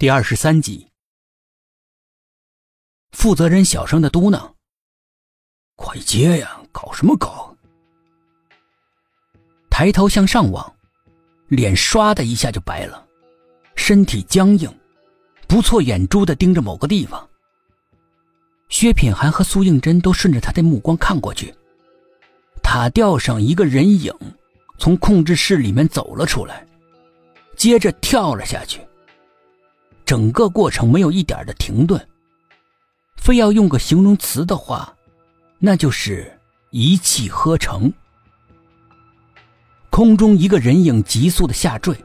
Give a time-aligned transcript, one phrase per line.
[0.00, 0.88] 第二十三集，
[3.12, 4.52] 负责人小声的嘟囔
[5.76, 7.54] ：“快接呀，搞什么搞？”
[9.68, 10.74] 抬头向上望，
[11.48, 13.06] 脸唰的一下就白了，
[13.76, 14.74] 身体僵硬，
[15.46, 17.28] 不错眼珠的盯着某个地方。
[18.70, 21.54] 薛品涵和苏应真都顺着他的目光看过去，
[22.62, 24.10] 塔吊上一个人影
[24.78, 26.66] 从控制室里面走了出来，
[27.54, 28.80] 接着跳了下去。
[30.10, 32.04] 整个过程没有一点的停顿。
[33.14, 34.92] 非要用个形容词的话，
[35.60, 36.36] 那就是
[36.70, 37.92] 一气呵成。
[39.88, 41.96] 空中一个人影急速的下坠，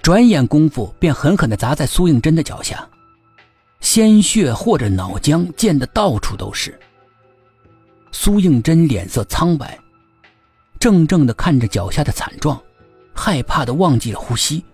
[0.00, 2.88] 转眼功夫便狠狠的砸在苏应真的脚下，
[3.80, 6.78] 鲜血或者脑浆溅得到处都是。
[8.12, 9.76] 苏应真脸色苍白，
[10.78, 12.62] 怔怔的看着脚下的惨状，
[13.12, 14.64] 害怕的忘记了呼吸。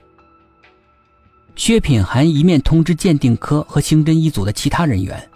[1.54, 5.30] 薛品涵一面通知鉴定科和刑侦一组的其他人员，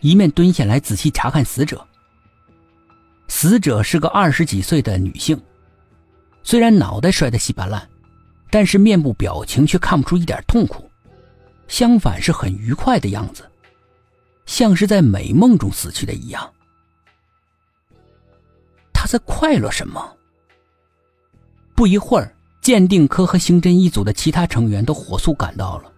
[0.00, 1.86] 一面蹲下来仔细查看死者。
[3.28, 5.38] 死者是个二十几岁的女性，
[6.42, 7.86] 虽然脑袋摔得稀巴烂，
[8.50, 10.88] 但是面部表情却看不出一点痛苦，
[11.66, 13.50] 相反是很愉快的样子，
[14.46, 16.48] 像是在美梦中死去的一样。
[18.92, 20.16] 她在快乐什么？
[21.74, 22.35] 不一会儿。
[22.66, 25.92] 鉴定科和刑侦一组的其他成员都火速赶到了，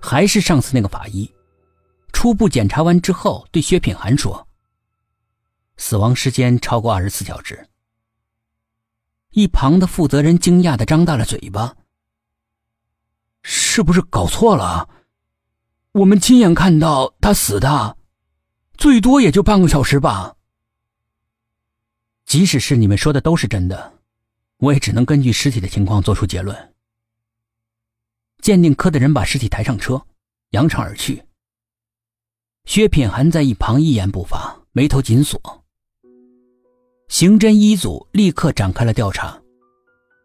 [0.00, 1.32] 还是上次那个法医。
[2.12, 4.44] 初步检查完之后，对薛品涵说
[5.78, 7.64] ：“死亡时间超过二十四小时。”
[9.30, 11.76] 一旁的负责人惊讶的张大了嘴巴
[13.42, 14.88] ：“是不是搞错了？
[15.92, 17.96] 我们亲眼看到他死的，
[18.76, 20.34] 最多也就半个小时吧。
[22.26, 23.93] 即使是你们说的都是真的。”
[24.64, 26.56] 我也只能根据尸体的情况做出结论。
[28.40, 30.00] 鉴定科的人把尸体抬上车，
[30.52, 31.22] 扬长而去。
[32.64, 35.38] 薛品涵在一旁一言不发，眉头紧锁。
[37.08, 39.38] 刑侦一组立刻展开了调查。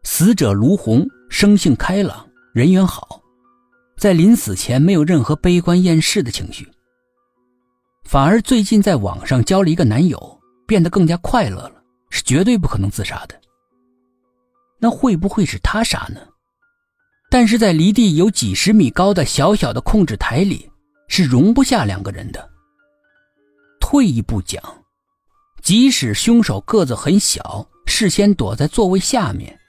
[0.04, 3.22] 死者卢红生性开朗，人缘好，
[3.98, 6.66] 在临死前没有任何悲观厌世的情绪，
[8.06, 13.39] 反而最近在网上交了一个男友，变得更加快乐了，是绝对不可能自杀的。
[14.80, 16.22] 那会不会是他杀呢？
[17.30, 20.68] 但是在离地有几十米高的小小的控制台里，
[21.08, 22.50] 是容不下两个人的。
[23.80, 24.62] 退一步讲，
[25.62, 29.60] 即使凶手个子很小，事先躲在座位下面，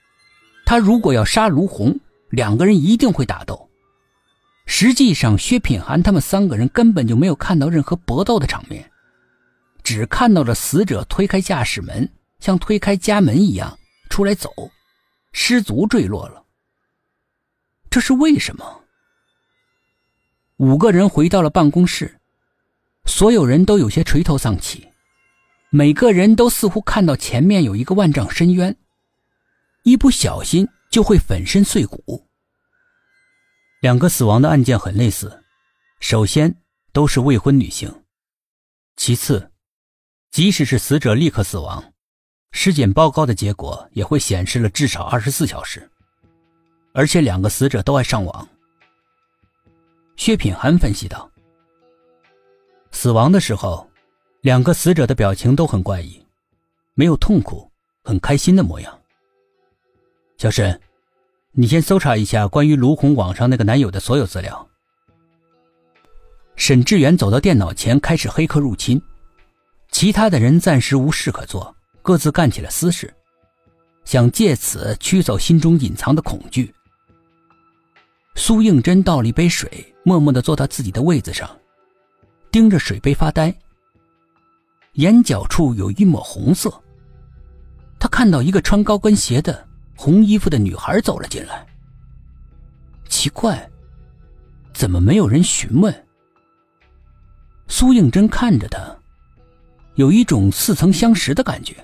[0.65, 1.99] 他如果要杀卢红，
[2.31, 3.69] 两个人一定会打斗。
[4.67, 8.89] 实际上，薛品涵他们三个人根本就没有看到任何搏斗的场面，
[9.83, 13.77] 只看到了死者推开驾驶门，像推开家门一样
[14.09, 14.51] 出来走。
[15.33, 16.45] 失足坠落了，
[17.89, 18.85] 这是为什么？
[20.57, 22.21] 五个人回到了办公室，
[23.05, 24.87] 所有人都有些垂头丧气，
[25.71, 28.77] 每个人都似乎看到前面有一个万丈深渊，
[29.85, 32.29] 一不小心就会粉身碎骨。
[33.81, 35.43] 两个死亡的案件很类似，
[36.01, 36.55] 首先
[36.93, 38.05] 都是未婚女性，
[38.97, 39.51] 其次，
[40.31, 41.95] 即使是死者立刻死亡。
[42.53, 45.89] 尸检报告的结果也会显示了至少二十四小时，
[46.93, 48.49] 而且两个死者都爱上网。
[50.17, 51.31] 薛品涵分析道
[52.93, 53.89] ：“死亡的时候，
[54.43, 56.23] 两个死者的表情都很怪异，
[56.95, 57.71] 没有痛苦，
[58.03, 59.01] 很开心的模样。”
[60.37, 60.79] 小沈，
[61.53, 64.69] 你先搜查一下关于卢红网上那个男友的所有资料。
[66.57, 69.01] 沈志远走到电脑前开始黑客入侵，
[69.91, 71.75] 其他的人暂时无事可做。
[72.03, 73.13] 各自干起了私事，
[74.05, 76.73] 想借此驱走心中隐藏的恐惧。
[78.35, 81.51] 苏应真倒了一杯水，默默地坐到自己的位子上，
[82.51, 83.55] 盯着水杯发呆。
[84.95, 86.73] 眼角处有一抹红色。
[87.99, 91.67] 他看到一个穿高跟鞋的红衣服的女孩走了进来。
[93.09, 93.71] 奇怪，
[94.73, 96.07] 怎么没有人询问？
[97.69, 98.81] 苏应真看着他，
[99.97, 101.77] 有一种似曾相识的感觉。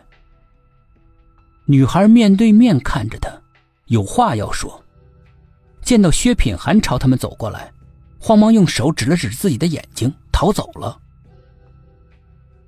[1.68, 3.28] 女孩面对面看着他，
[3.86, 4.82] 有话要说。
[5.82, 7.72] 见到薛品涵朝他们走过来，
[8.20, 10.96] 慌忙用手指了指自己的眼睛，逃走了。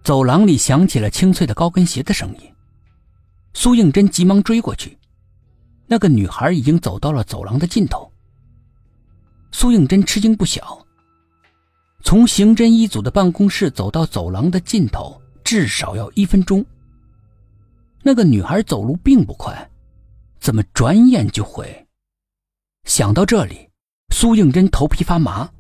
[0.02, 2.52] 走廊里响起了清脆的高跟鞋的声音。
[3.54, 4.98] 苏应真急忙追过去，
[5.86, 8.10] 那个女孩已经走到了走廊的尽头。
[9.52, 10.84] 苏应真吃惊不小。
[12.02, 16.64] 从刑侦一组的办公室走到走廊的尽头，至少要一分钟。
[18.02, 19.70] 那个女孩走路并不快，
[20.40, 21.86] 怎么转眼就会？
[22.84, 23.68] 想到这里，
[24.14, 25.50] 苏应真头皮发麻，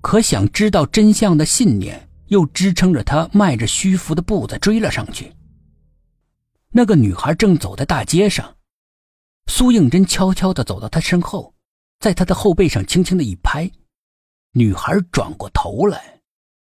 [0.00, 5.32] 可想知道真相的信念又支撑着他迈着虚浮的步子追了上去。
[6.70, 8.56] 那个女孩正走在大街上，
[9.46, 11.54] 苏应真悄悄地走到她身后，
[11.98, 13.70] 在她的后背上轻轻的一拍，
[14.52, 16.17] 女孩转过头来。